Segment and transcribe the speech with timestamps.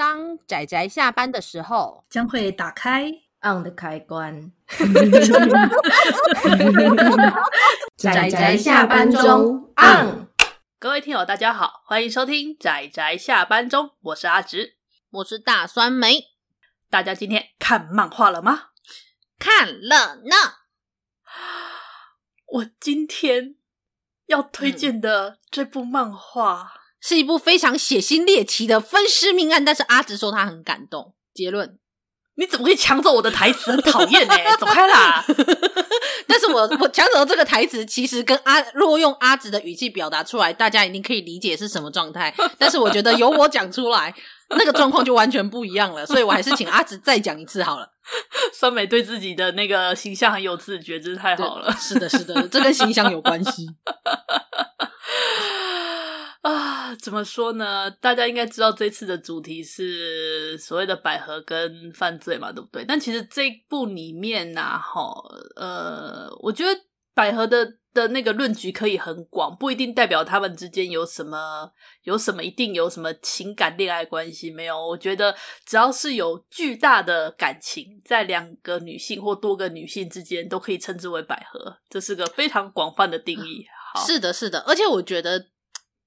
[0.00, 3.12] 当仔仔下班的时候，将会打开
[3.42, 4.50] on 的开关。
[7.98, 10.26] 仔仔下班中 on。
[10.78, 14.76] 各位听友，大家好，欢迎收听仔仔下班中，我是阿直，
[15.10, 16.28] 我是大酸梅。
[16.88, 18.68] 大家今天看漫画了吗？
[19.38, 20.34] 看了呢。
[22.46, 23.56] 我今天
[24.24, 26.72] 要推荐的这部漫画。
[26.76, 31.14] 嗯是一部非常血腥猎奇的分尸命案，但是阿直说他很感动。
[31.32, 31.78] 结论：
[32.36, 33.72] 你怎么可以抢走我的台词？
[33.72, 35.24] 很讨厌哎，走开啦！
[36.26, 42.34] 但是我我抢走这个台词，其实跟阿如果用阿直的语气表达出来，大家一定可以理解是什么状态。
[42.58, 44.14] 但是我觉得由我讲出来，
[44.50, 46.06] 那个状况就完全不一样了。
[46.06, 47.88] 所以我还是请阿直再讲一次好了。
[48.52, 51.72] 酸梅对自己的那个形象很有自觉，真是太好了。
[51.78, 53.66] 是的，是的，这跟形象有关系。
[56.42, 57.90] 啊，怎么说呢？
[57.90, 62.82] 大家应该知道这次的主题是所谓的百合跟犯罪嘛，对不对？
[62.82, 65.12] 但其实这部里面呢、啊，哈，
[65.56, 66.80] 呃，我觉得
[67.14, 71.70] 百合的的那个论据可以很广，不一定代表他们之间有什么
[72.04, 74.74] 有什么一定有什么情感恋爱关系没有。
[74.88, 83.66] 我觉得只要是有巨大的感情在两个女性或多个女性之间，都可以称之为百合，这是个非常广泛的定义。
[84.06, 85.50] 是的，是的，而且我觉得。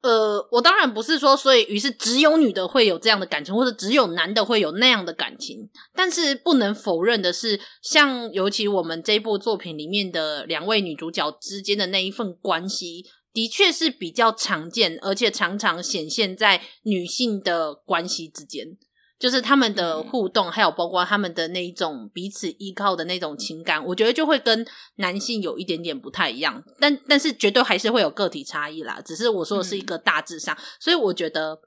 [0.03, 5.69] 呃，我当然不是说，所以于是只有女的会有这样的感情，或者只有男的会有那样的感情。
[5.95, 18.77] 但是不能否认的是，像尤其我们这部作品里面的两位女主角之间的那一份关系，的确是比较常见，而且常常显现在女性的关系之间。
[19.19, 28.99] 就是他们的互动，还有包括他们的那一种彼此依靠的那种情感，我觉得就会跟男性有一点点不太一样，但但是绝对还是会有个体差异啦。
[29.05, 31.57] 只是我说的是一个大致上，嗯、所以我觉得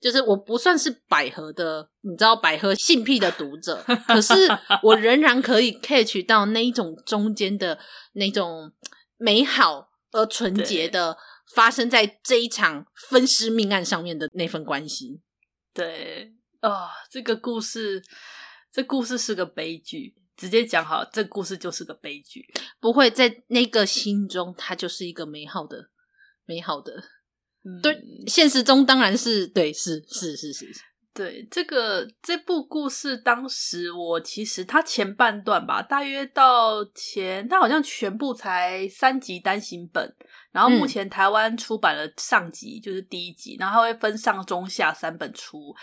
[0.00, 4.34] 就是我不算是百合的，你知道百合性癖的读者，可是
[4.82, 7.78] 我仍然可以 catch 到那一种中间的
[8.14, 8.72] 那种
[9.18, 11.18] 美好而纯洁的
[11.54, 15.20] 发生在这一场分尸命案上面的那份关系，
[15.74, 16.32] 对。
[16.62, 18.02] 啊、哦，这个故事，
[18.72, 20.14] 这故事是个悲剧。
[20.34, 22.44] 直接讲好，这故事就是个悲剧。
[22.80, 25.90] 不会在那个心中，它就是一个美好的、
[26.46, 26.92] 美好的。
[27.64, 30.66] 嗯、对，现实中当然是对，是是是是。
[31.14, 40.16] 对，这个这部故事，当时我其实它前半段吧，大约到前，它好像全部才三集单行本。
[40.50, 45.74] 然后目前台湾出版了上集，嗯、就是第一集，然后它会分上中下三本出。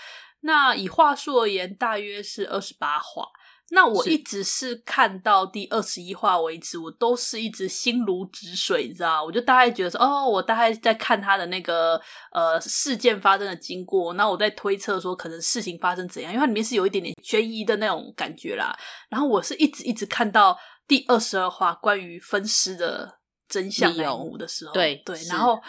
[0.42, 3.26] 那以话数而言，大约是二十八话。
[3.72, 9.24] 那我一直是看到第二十一话为止，我都是一直心如止水，你知道？
[9.24, 12.02] 我就大概觉得说，哦，我大概在看他的那个
[12.32, 18.76] 呃事件发生的经过，那我在推测说可能事情发生怎样，因为它里面是有一点点悬疑的那种感觉啦。
[19.08, 20.58] 然后我是一直一直看到
[20.88, 25.62] 第二十二话关于分尸的真相内幕的时候，对对，然后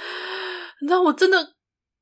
[0.81, 1.57] 你知道我真的。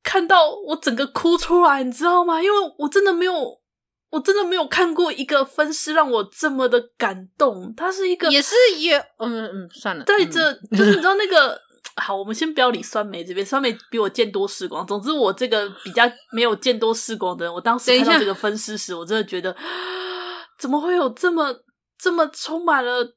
[0.08, 2.42] 看到我整个哭出来，你知道吗？
[2.42, 3.60] 因为我真的没有，
[4.08, 7.74] 我真的没有看过一个分尸让我这么的感动。
[7.76, 11.60] 他是一个，也是也，嗯嗯，算了，带着、嗯、就是你知道那个，
[12.00, 14.86] 好，我们先不要理酸梅这边，酸梅比我见多识广。
[14.86, 19.54] 总之，我这个比较没有见多识广的人，我当时看到这个分尸时，我真的觉得，
[20.58, 21.54] 怎么会有这么
[21.98, 23.14] 这么充满了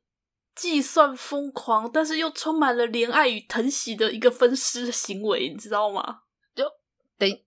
[0.53, 6.17] 计算、疯狂，但是又充满了怜爱与疼惜的一个分尸行为，你知道吗？
[7.21, 7.43] 对，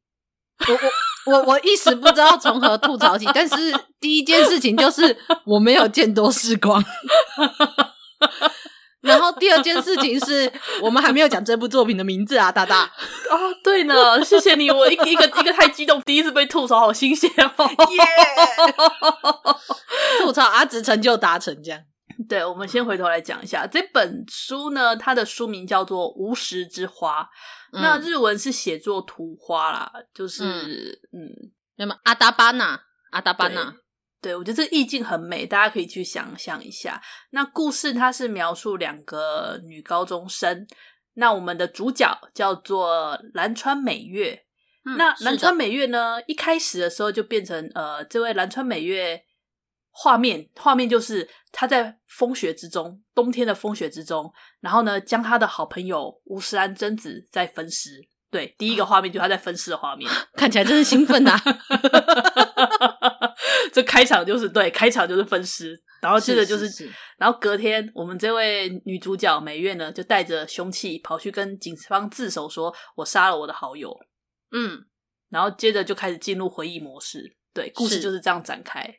[0.69, 3.57] 我我我我一时不知道从何吐槽起，但是
[3.99, 6.81] 第一件事情就是我没有见多识广，
[9.01, 17.99] 然后第二件事情是我们还没有讲这部作品的名字啊，大大哦，对呢，谢谢你，我一个一个一个太激动，第一次被吐槽，好新鲜哦，耶!
[20.23, 21.81] 吐槽阿直成就达成这样。
[22.29, 27.23] 对，我们先回头来讲一下这本书呢，它的书名叫做《无实之花》，
[27.75, 32.81] 嗯、那日文是写作“图花”啦，就是嗯，那么阿达巴纳，
[33.11, 33.75] 阿达巴纳，
[34.21, 37.03] 对，我觉得这个意境很美，大家可以去想象一下。
[37.31, 40.67] 那故事它是描述两个女高中生，
[41.15, 44.45] 那我们的主角叫做蓝川美月，
[44.85, 49.25] 嗯、那蓝川美月呢，一开始的时候就变成呃，这位蓝川美月。
[49.97, 54.29] 画面画面就是他在风雪之中，冬天的风雪之中，
[54.61, 58.01] 然后呢，将他的好朋友乌石安贞子在分尸。
[58.29, 61.41] 对，第一个画面就是他在分尸的画面， 看起来真是兴奋呐啊！
[63.73, 73.97] 这开场就是对，开场就是分尸，然后接着就是，是是是然后隔天我们这位女主角美月呢，就带着凶器跑去跟警方自首，说我杀了我的好友。
[74.51, 74.85] 嗯，
[75.31, 77.37] 然后接着就开始进入回忆模式。
[77.53, 78.93] 对，故事就是这样展开。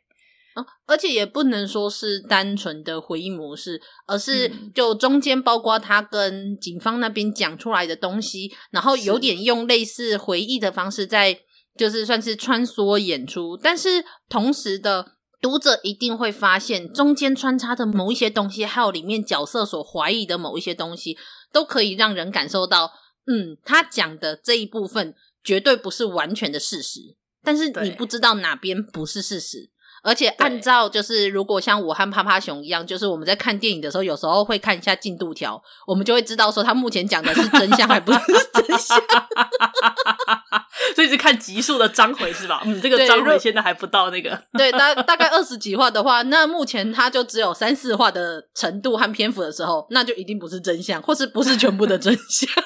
[0.56, 11.38] 啊，而且也不能说是单纯的回忆模式，而是就中间包括他跟警方那边讲出来的东西，然后有点用类似回忆的方式在
[11.76, 15.12] 就是算是穿梭演出，但是同时的
[15.42, 21.18] 读者一定会发现中间穿插的某一些东西，还有里面角色所怀疑的某一些东西，
[21.52, 22.90] 都可以让人感受到，
[23.26, 25.14] 嗯，他讲的这一部分
[25.44, 27.00] 绝对不是完全的事实，
[27.44, 29.70] 但是你不知道哪边不是事实。
[30.06, 38.18] 而且按照就是，如果像我和趴趴熊一样，就是我们在看电影的时候，有时候会看一下进度条，我们就会知道说他目前讲的是真相还不是
[38.54, 38.96] 真相。
[40.94, 42.62] 所以是看集数的章回是吧？
[42.64, 44.40] 嗯，这个章回现在还不到那个。
[44.56, 52.50] 对，大大概二十几话的话，那目前它就只有三四话的程度和篇幅的时候，那就一定不是真相，或是不是全部的真相。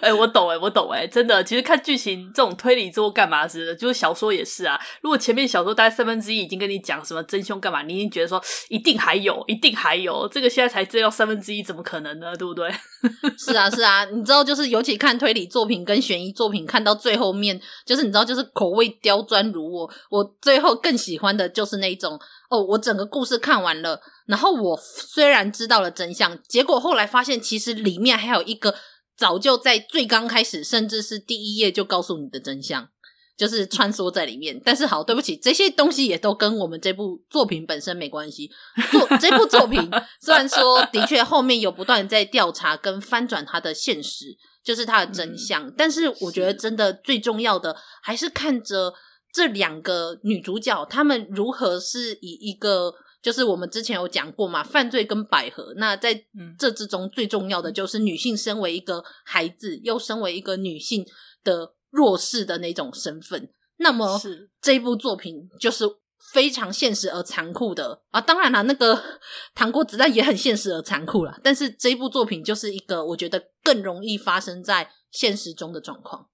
[0.00, 4.78] 哎、欸，我懂哎、欸，我懂哎、欸，真的，其实看剧情这种推理之后干嘛是的，就是小说也是啊。
[5.00, 12.32] 如果前面小说大概三分之一已经跟你讲什么真凶干嘛，你已经觉得说一定还有，一定还有，这个现在才知道三分之一，怎么可能呢？
[12.36, 12.70] 对不对？
[13.36, 22.18] 是啊，是啊，你知道，就是尤其看推理作品跟悬疑作品，看到最后面，就是你知道，就是口味刁钻如我，我最后更喜欢的就是那种
[22.48, 28.74] 哦，我整个故事看完了，然后我虽然知道了真相，结果后来发现其实里面还有一个。
[29.18, 32.88] 早就在最刚开始，甚至是第一页就告诉你的真相，
[33.36, 34.62] 就是穿梭在里面。
[34.64, 38.48] 但是好，对不起，这些东西也都跟我们这部作品本身没关系。
[38.92, 39.90] 作 这部作品
[40.20, 44.36] 虽然说的确后面有不断在调查跟翻转它的现实，
[44.68, 48.92] 就是它的真相，嗯，但是我觉得真的最重要的还是看着
[49.32, 52.92] 这两个女主角，她们如何是以一个。
[53.20, 55.74] 就是我们之前有讲过嘛，犯罪跟百合。
[55.76, 56.14] 那在
[56.56, 61.04] 这之中最重要的就是女性身为一个孩子，又身为一个女性
[61.42, 63.50] 的弱势的那种身份。
[63.78, 64.20] 那么
[64.62, 65.84] 这一部作品就是
[66.32, 68.20] 非常现实而残酷的啊！
[68.20, 69.02] 当然了，那个
[69.54, 71.38] 糖果子弹也很现实而残酷啦。
[71.42, 76.28] 但是这一部作品就是一个我觉得更容易发生在现实中的状况。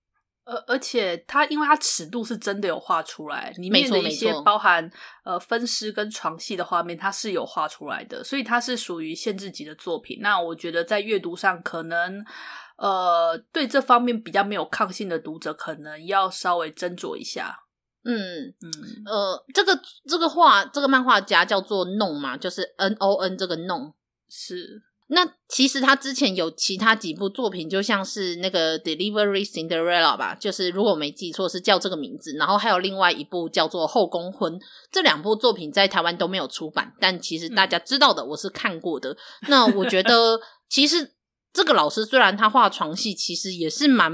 [0.46, 4.90] 而而且它，因为它尺度是真的有画出来，里面的一些包含
[5.24, 10.18] 呃分尸跟床戏的画面，它是有画出来的，所以它是属于限制级的作品。
[10.20, 12.22] 那我觉得在阅读上，可能
[12.76, 17.63] 呃对这方面比较没有抗性的读者，可能要稍微斟酌一下。
[18.04, 18.70] 嗯嗯
[19.06, 23.94] 呃，这个这个画这个漫画家叫做弄嘛，就是 N O N 这个弄
[24.28, 24.82] 是。
[25.08, 32.32] 那其实他之前有其他几部作品，就像是那个《Delivery Cinderella》吧，就是如果我没记错是叫这个名字。
[32.32, 34.52] 然后还有另外一部叫做《后宫婚》，
[34.90, 39.10] 这两部作品在台湾都没有出版，但其实大家知道的，我是看过的。
[39.12, 39.16] 嗯、
[39.48, 40.40] 那我觉得，
[40.70, 41.12] 其实
[41.52, 44.10] 这个老师虽然他画床戏，其实也是蛮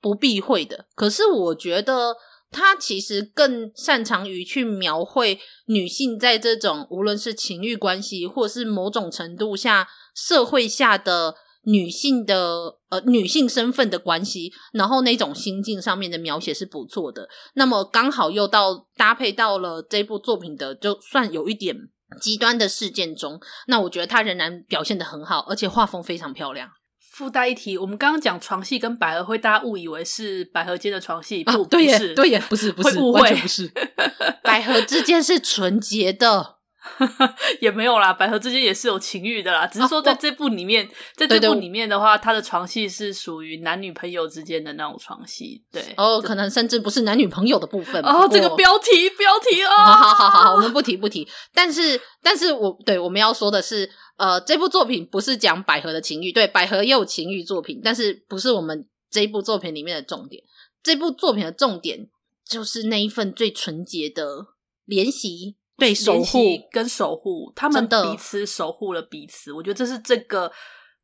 [0.00, 2.16] 不避讳的，可是我觉得。
[2.50, 17.28] 他其实更擅长于去描绘女性在这种无论是情欲关系，或是某种程度下社会下的女性的呃女性身份的关系，然后那种心境上面的描写是不错的。
[17.54, 21.76] 那么刚好又到搭配到了这部作品的，就算有一点
[22.20, 23.38] 极端的事件中，
[23.68, 26.68] 那我觉得他仍然表现得很好，而且画风非常漂亮。
[27.10, 33.70] 附带一提，我们刚刚讲床戏跟百合会，大家误以为是百合间的床戏，不，啊、对耶不是，对耶，不是，不是，误会，完全不是。
[34.44, 36.59] 百合之间是纯洁的，
[37.60, 48.02] 也没有啦，百合之间也是有情欲的啦，只是说在这部里面，啊、在这部里面的话，他的床戏是属于男女朋友之间的那种床戏，对，哦，可能甚至不是男女朋友的部分。
[48.02, 51.28] 哦，这个标题，标题哦，好好好好，我们不提不提。
[51.54, 53.90] 但是，但是我对我们要说的是。
[54.20, 60.44] 呃，这部作品不是讲百合的情欲，对，百合也有情欲作品，但是不是我们这一部作品里面的重点。
[60.82, 62.06] 这部作品的重点
[62.46, 64.48] 就是那一份最纯洁的
[64.86, 66.38] 怜惜，对，守护
[66.70, 69.52] 跟守护，他们彼此守护了彼此。
[69.52, 70.52] 我觉得这是这个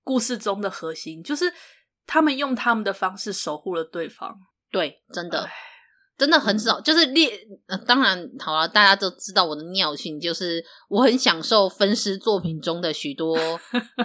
[0.05, 1.53] 故事中的核心，就是
[2.07, 4.37] 他们用他们的方式守护了对方。
[4.71, 5.49] 对，真的。
[6.19, 7.31] 真的很少，就是列、
[7.67, 13.37] 呃，当然好了，大家都知道我的尿性，就是我很享受分尸作品中的许多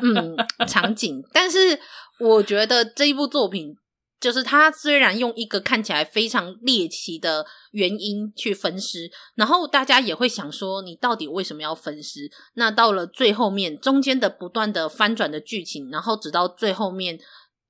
[0.02, 0.36] 嗯
[0.68, 1.80] 场景，但是
[2.20, 3.74] 我觉得这一部作品，
[4.22, 12.32] 就是他虽然用一个看起来非常猎奇的原因去分尸，然后大家也会想说，你到底为什么要分尸？
[12.54, 17.20] 那到了最后面，中间的不断的翻转的剧情，然后直到最后面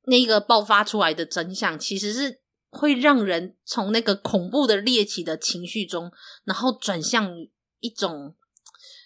[0.03, 2.41] 那个爆发出来的真相，其实是。
[2.73, 6.09] 会让人从那个恐怖的猎奇的情绪中，
[6.45, 7.29] 然后转向
[7.81, 8.33] 一种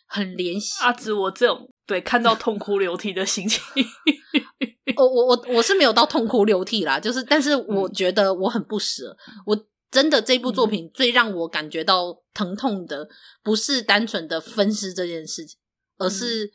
[0.05, 0.83] 很怜惜。
[0.83, 3.59] 阿紫，我这种对看到痛哭流涕的心情，
[4.97, 9.17] 我我我我是没有到痛哭流涕啦，就是，但是我觉得我很不舍。
[9.27, 13.07] 嗯、我真的这部作品最让我感觉到疼痛的，
[13.41, 15.57] 不是单纯的分尸这件事情，
[15.97, 16.51] 而是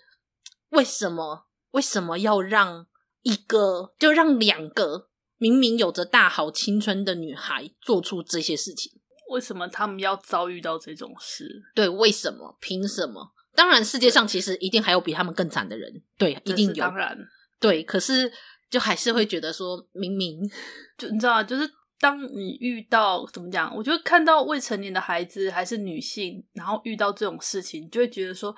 [0.70, 2.86] 为什么为什么要让
[3.22, 5.08] 一个就让两个
[5.38, 8.92] 明明有着大好青春的女孩做出这些事情？
[9.30, 11.62] 为什么他们要遭遇到这种事？
[11.74, 12.56] 对，为什么？
[12.60, 13.32] 凭什么？
[13.54, 16.84] 当然，世界上其实一定还有比他们更惨的人，对，一定有。
[16.84, 17.16] 当然，
[17.60, 17.84] 对。
[17.84, 18.32] 可是，
[18.70, 20.40] 就还是会觉得说，明明
[20.98, 23.74] 就你知道，就是当你遇到怎么讲？
[23.76, 28.54] 我觉得看到未成年的孩子还是女性，然后遇到这种事情，就会觉得说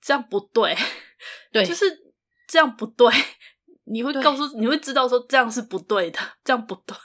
[0.00, 0.76] 这样不对，
[1.50, 1.84] 对，就是
[2.46, 3.10] 这样不对。
[3.84, 6.96] 你会告诉，你会知道说这样是不对的，这样不对。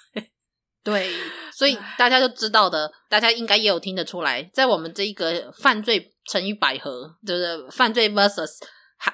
[0.84, 1.12] 对，
[1.52, 8.48] 所以大家就知道的，大家应该也有听得出来，在我们这一个犯罪乘以百合，就是犯罪 versus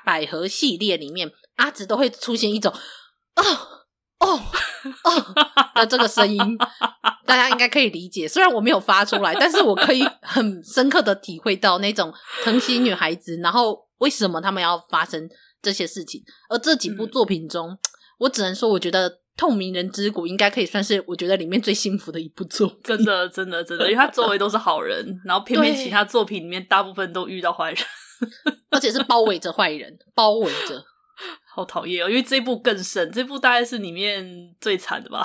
[0.06, 3.43] 百合系列里面，阿紫都会出现一种哦
[4.19, 4.41] 哦
[5.03, 5.33] 哦
[5.75, 6.57] 的这个声音，
[7.25, 8.27] 大家应该可以理解。
[8.27, 15.29] 虽然我没有发出来，但是我可以很深刻的体会到那种疼惜女孩子，然后为什么他们要发生
[15.62, 16.22] 这些事情。
[16.50, 17.79] 而这几部作品中，嗯、
[18.19, 19.19] 我只能说，我觉得。
[19.36, 27.83] 透明人之谷应该可以算是我觉得里面最幸福的一部作品，真的，真的，真的，因为他周围都是好人，然后偏偏其他作品里面大部分都遇到坏人，
[28.69, 30.86] 而且是包围着坏人，包围着，
[31.53, 32.10] 好讨厌哦！
[32.10, 35.24] 因为这部更甚，这部大概是里面最惨的吧？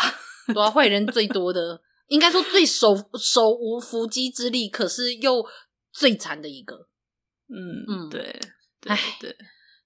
[0.52, 5.44] 对啊， 坏人最多的，应该说最手手无缚鸡之力，可是又
[5.92, 6.76] 最惨的一个。
[7.48, 8.40] 嗯嗯，对，
[8.80, 9.36] 对对。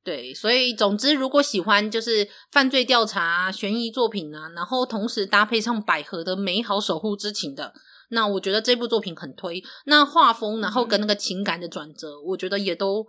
[0.05, 7.73] 对，所以总之，如果喜欢就是犯罪调查啊、悬疑作品啊，然后同时搭配上百合的美好守护之情的，
[8.11, 9.63] 那我觉得这部作品很推。
[9.87, 13.07] 那画风，然后跟那个情感的转折，嗯、我觉得也都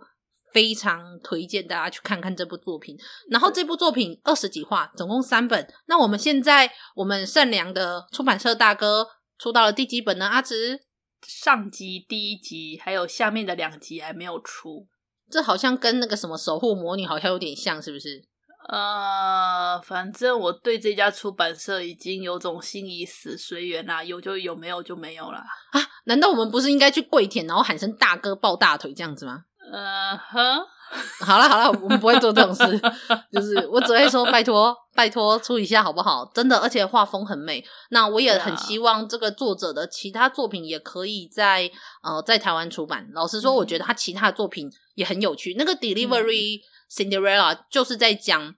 [0.54, 2.96] 非常推荐大家去看看这部作品。
[3.28, 5.68] 然后这部作品二十几话，总共三本。
[5.86, 9.08] 那我们现在我们善良的出版社大哥
[9.38, 10.26] 出到了第几本呢？
[10.26, 10.80] 阿直，
[11.26, 14.86] 上集第一集，还有下面的两集还没有出。
[15.28, 18.24] 这好像跟那个什么守护魔女好像有点像，是不是？
[18.70, 25.44] 呃，反正我对这家出版社已经有种心已死随缘啦，有就有，没有就没有啦。
[25.72, 25.80] 啊！
[26.06, 29.44] 难道我们不是应该去跪舔，然后喊声大哥抱大腿这样子吗？
[29.72, 30.60] 呃哼，
[31.24, 32.80] 好了好了，我们不会做这种事，
[33.32, 36.30] 就是我只会说拜托拜托出一下好不好？
[36.34, 37.64] 真的，而且画风很美。
[37.90, 41.70] 那我也很希望这个作者的其他作品也可以在
[42.02, 43.08] 呃在台湾出版。
[43.12, 44.70] 老实说，我觉得他其他的作品。
[44.94, 48.54] 也很有趣，那个 Delivery Cinderella 就是在讲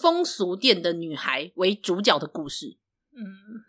[0.00, 2.78] 风俗店的女孩为主角的故事。
[3.14, 3.22] 嗯，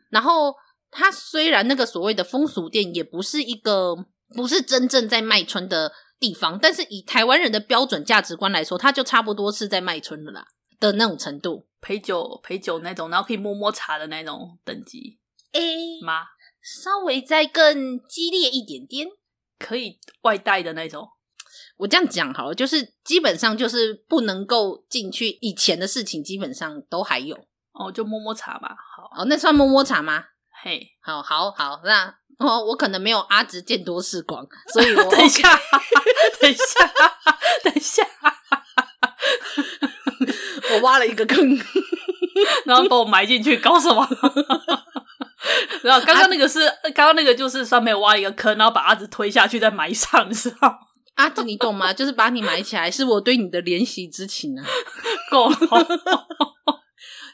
[0.10, 0.56] 然后
[0.90, 3.94] 它虽然那个所谓的风俗店也不是一个
[4.34, 10.48] 不是真正在卖春的地方，但是以台湾人的标准价值观来说，它就差不多是在卖春的啦
[10.80, 15.20] 的那种程度，陪酒陪酒那种，然后可以摸摸茶的那种等级。
[15.54, 16.24] 诶妈，
[16.62, 19.08] 稍微再更激烈一点点，
[19.58, 21.08] 可以外带的那种。
[21.78, 27.38] 我这样讲好了，就是基本上就是不能够进去以前的事情，基本上都还有
[27.74, 28.76] 哦，就摸摸茶吧。
[28.96, 30.26] 好，哦，那算摸摸茶吗？
[30.64, 35.60] 嘿，好，好，好，那哦，我可能没有阿直见多识广，所以我 等一下，
[36.40, 36.94] 等一下，
[37.64, 38.04] 等一下，
[40.72, 41.58] 我挖了一个坑，
[42.66, 44.08] 然后把我埋进去，搞什么？
[45.82, 46.60] 然后刚刚那个是，
[46.94, 50.76] 刚刚那个就是上面挖一个坑，然后把阿直推下去再埋上，你知道吗？
[51.16, 51.92] 阿直，你懂吗？
[51.94, 54.66] 就是把你埋起来，是我对你的怜惜之情啊！
[55.32, 55.58] 够了，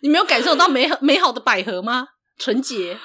[0.01, 2.07] 你没有感受到美好美好的百合吗？
[2.37, 2.97] 纯洁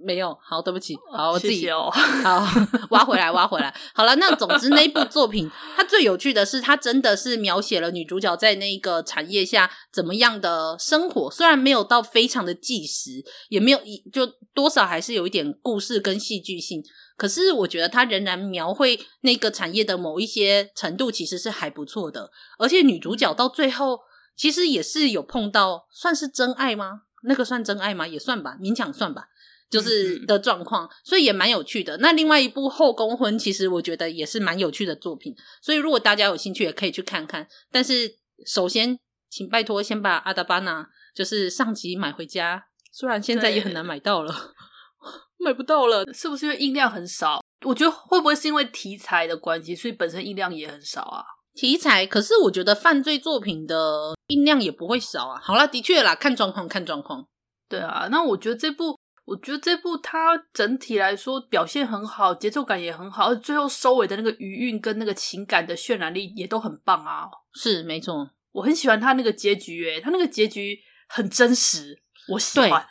[0.00, 0.36] 没有。
[0.42, 1.90] 好，对不起，好，我自己谢谢哦。
[2.22, 2.46] 好，
[2.90, 3.74] 挖回来，挖回来。
[3.94, 11.30] 好了，那总之那一部作品，它最有趣的是，它真的是描写了女主角在那个产业下怎么样的生活。
[11.30, 13.80] 虽然没有到非常的纪实，也没有
[14.12, 16.82] 就多少还是有一点故事跟戏剧性。
[17.16, 22.30] 可是我觉得他仍然描绘那个产业的某一些程度，其实是还不错的。
[22.58, 23.98] 而且女主角到最后
[24.36, 27.00] 其实也是有碰到，算是真爱吗？
[27.24, 28.06] 那个算真爱吗？
[28.06, 29.24] 也算吧，勉强算吧，
[29.70, 31.96] 就是的状况，所以也蛮有趣的。
[31.98, 35.34] 那另外一部《后宫婚》，其实我觉得也是蛮有趣的作品。
[35.62, 37.46] 所以如果大家有兴趣，也可以去看看。
[37.70, 38.98] 但是首先，
[39.28, 44.34] 请拜托先把阿达巴纳就是上集买回家，虽然现在也很难买到了。
[45.40, 47.40] 买不到了，是不是因为印量很少？
[47.64, 51.22] 我觉得会不会是因为题材的关系，所以本身印量也很少啊？
[51.54, 55.40] 题材，可是我觉得犯罪作品的印量也不会少啊。
[55.40, 57.24] 好啦，的确啦，看状况，看状况。
[57.68, 58.98] 对啊，那我觉得这部，
[59.28, 67.28] 我觉得这部它整体来说表现很好，节奏感也很好，而最后收尾的那个余韵跟那个情感的渲染力也都很棒啊。
[67.52, 72.86] 是，没错，我很喜欢它那个结局，诶，它那个结局很真实，我喜欢。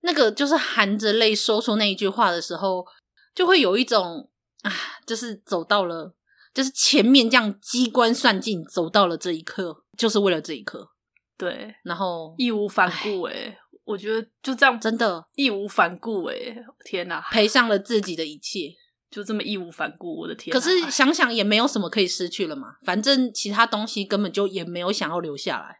[0.00, 2.86] 那个就是含着泪说出那一句话的时候，
[3.34, 4.30] 就会有一种
[4.62, 4.72] 啊，
[5.06, 6.14] 就是走到了，
[6.54, 10.88] 就是前面这样机关算尽走到了这一刻，就是为了这一刻。
[11.36, 16.34] 对，然后义无反顾哎，我觉得就这样真的义无反顾哎，
[16.84, 18.74] 天哪，赔上了自己的一切，
[19.10, 20.52] 就这么义无反顾，我的天！
[20.52, 25.78] 可是想想也没有什么可以失去了嘛，反正其他东西根本就也没有想要留下来。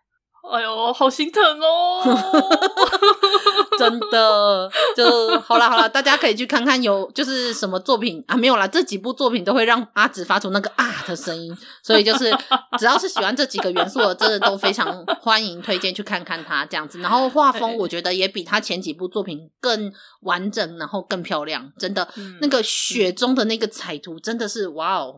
[0.52, 2.02] 哎呦，好心疼哦！
[3.82, 8.36] 真的，就好啦好啦，大家可以去看看有就是什么作品啊？
[8.36, 12.30] 没有啦，这几部作品都会让阿紫发出那个啊的声音，所以就是
[12.78, 17.00] 只要是喜欢这几个元素的，真的都非常欢迎推荐去看看它这样子。
[17.00, 21.72] 然后画风，我觉得也比他前几部作品更完整，然后更漂亮。
[21.78, 25.16] 真的，嗯、那个雪中的那个彩图，真的是哇哦！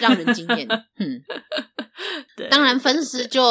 [0.00, 0.68] 让人惊艳，
[0.98, 1.20] 嗯，
[2.36, 3.42] 对，当然分尸就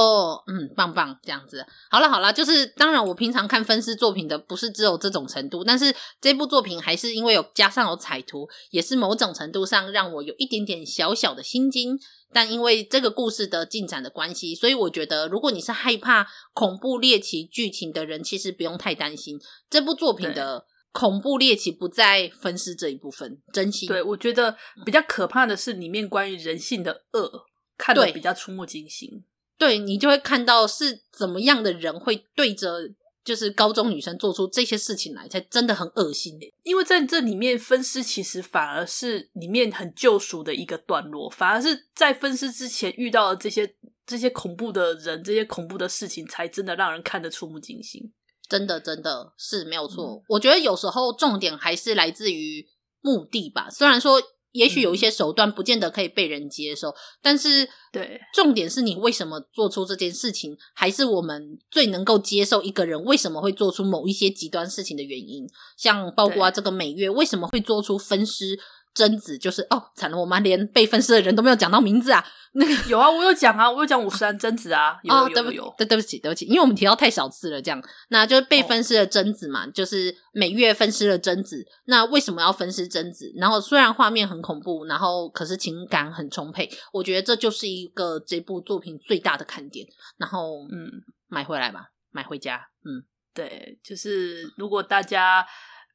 [0.47, 1.65] 嗯棒棒这样子。
[1.89, 11.99] 好了好了，就是当然我平常看分尸作品的不是只有这种程度，但是这部作品还是因为有加上有彩图，也是某种程度上让我有一点点小小的心惊。
[12.31, 20.65] 但因为这个故事的进展的关系，所以我觉得如果你是害怕恐怖猎奇剧情的人，其实不用太担心这部作品的。
[20.91, 23.87] 恐怖猎奇不在分尸这一部分，真心。
[23.87, 27.45] 对，我觉得比较可怕的是里面关于人性的恶，
[27.77, 29.23] 看得比较触目惊心。
[29.57, 32.89] 对，你就会看到是怎么样的人会对着
[33.23, 36.39] 就是高中女生做出这些事情来，才真的很恶心。
[36.63, 43.75] 因为在这里面分尸其实反而是里面很救赎的一个段落，反而是在分尸之前遇到的这些
[44.07, 48.11] 这些恐怖的人，这些恐怖的事情，才真的让人看得触目惊心。
[48.49, 50.05] 真的，真的是没有错。
[50.05, 50.23] 嗯。
[50.29, 52.67] 我觉得有时候重点还是来自于
[53.01, 53.69] 目的吧。
[53.69, 65.47] 虽然说，也许有一些手段不见得可以被人接受，嗯，但是对，重点是你为什么做出这件事情，还是我们最能够接受一个人为什么会做出某一些极端事情的原因。
[65.77, 68.59] 像包括这个美月为什么会做出分尸。
[68.93, 72.25] 贞子就是哦，惨了，我们连被分尸的人都没有讲到名字啊。
[72.53, 74.99] 那个 有啊，我有讲啊，我有讲五十岚贞子啊。
[75.03, 81.63] 有哦，有有有，对对不起，对不起，因为我们提到太少次了，这样，那就是被分尸的贞子嘛，哦、就是每月分尸的贞子。
[81.85, 83.31] 那为什么要分尸贞子？
[83.35, 89.87] 然后虽然画面很恐怖，然后可是情感很充沛，我觉得这就是一个这部作品最大的看点。
[90.17, 90.89] 然后嗯，
[91.27, 92.59] 买回来吧，买回家。
[92.83, 95.45] 嗯，对，就是如果大家。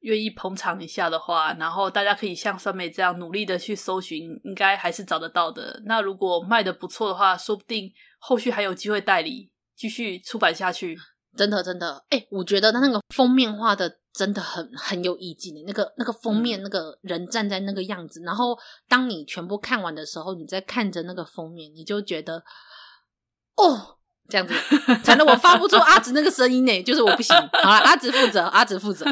[0.05, 5.83] 愿意捧场一下的话，然后大家可以像酸梅这样努力的去搜寻，应该还是找得到的。
[5.87, 10.97] 那如果卖得不错的话，说不定后续还有机会代理继续出版下去。
[11.35, 15.55] 真的，真的，哎，我觉得他那个封面画的真的很很有意境。
[15.67, 18.57] 那个那个封面，那个人站在那个样子，然后
[18.89, 22.45] 当你全部看完的时候，你在看着那个封面，你就觉得，
[23.57, 23.99] 哦。
[24.29, 24.55] 这样子，
[25.05, 27.37] 惨了，我发不出阿紫那个声音呢， 就是我不行。
[27.37, 29.05] 好了，阿紫负责，阿紫负责。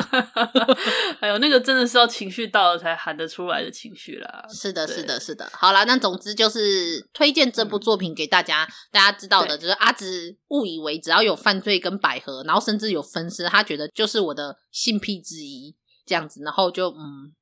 [1.21, 4.45] 还有那个真的是要情绪到了才喊得出来的情绪啦。
[4.49, 5.51] 是的，是的，是的。
[5.53, 17.33] 好了，那总之就是推荐这部作品给大家，嗯、大家知道的，就是阿紫误以为只要有犯罪跟百合，然后甚至有分尸，他觉得就是我的性癖之一，这样子，然后就嗯，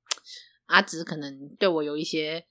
[0.66, 2.44] 阿紫可能对我有一些。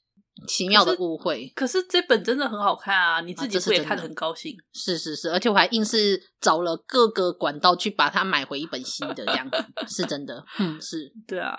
[0.47, 3.21] 奇妙的误会可，可是这本真的很好看啊！
[3.21, 4.53] 你自己不也看得很高兴？
[4.53, 10.43] 啊、是，是是是，而且我还硬是找了各个管道去把它买回一本新的，这样子 是真的。
[10.59, 11.57] 嗯，是对啊，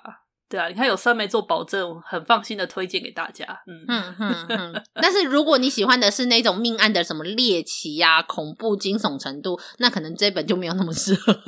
[0.49, 3.47] 对啊，你看有三枚做保证，很放心的推荐给大家。
[3.67, 4.83] 嗯嗯嗯嗯。
[4.95, 11.39] 但是如果你喜欢的是那种命案的什么猎奇呀、啊、恐怖惊悚程度，那可能这本就没有那么适合。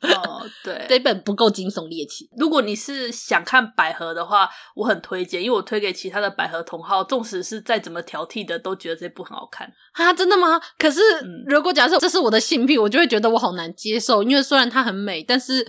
[0.00, 2.28] 哦， 对，这本不够惊悚猎奇。
[2.36, 10.12] 如果你是想看百合的话，我很推荐，因为我推给其他的百合同好，纵使是再怎么挑剔的，都觉得这部很好看啊！
[10.12, 10.60] 真的吗？
[10.78, 15.66] 可是、嗯、如果假设这是我的性癖，我就会觉得我好难接受，因为虽然它很美，但是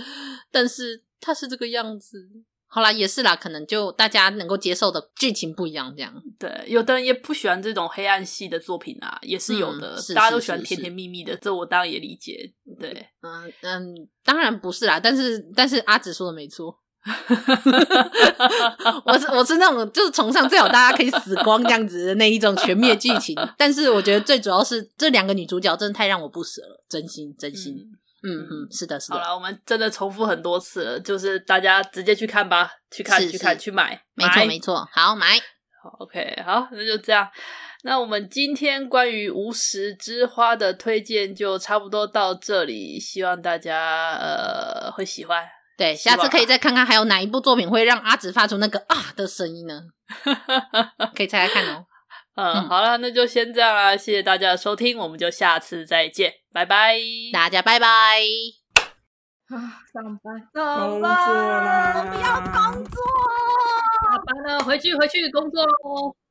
[0.52, 2.18] 但是它是这个样子。
[2.71, 6.13] 好啦，也是啦，可能就大家能够接受的剧情不一样，这样。
[6.38, 9.95] 对，有的人也不喜欢这种黑暗系的作品啊，也是有的。
[9.95, 12.53] 嗯、大家都喜欢甜甜蜜蜜的，这我当然也理解。
[12.79, 16.77] 对，嗯嗯，当然不是啦，但是但是阿紫说的没错，
[19.05, 27.73] 我是我是那种就是崇尚最好大家可以死光这样子的那一种全灭剧情，但是我觉得最主要是这两个女主角真的太让我不舍了，真心真心。
[27.73, 29.15] 嗯嗯嗯，是的，是的。
[29.15, 34.88] 好了，我们真的重复很多次了，就是大家直接去看吧，去看，去看，去买，没错，没错。
[34.91, 35.39] 好，买。
[35.82, 37.29] 好，OK，好，那就这样。
[37.84, 45.47] 那我们今天关于无实之花的推荐就差不多到这里，希望大家呃会喜欢。
[45.77, 49.82] 对，下次可以再看看还有哪一部作品会让阿紫发出那个啊的声音呢？
[51.15, 51.86] 可以猜猜看哦。
[52.39, 56.97] 嗯，嗯，好了，那就先这样啦，谢谢大家的收听，我们就下次再见，拜拜，
[57.34, 58.21] 大家拜拜。
[59.49, 61.93] 啊，上班，工作啦！
[61.97, 63.04] 我不要工作，
[64.04, 66.15] 下班了，回去回去工作喽。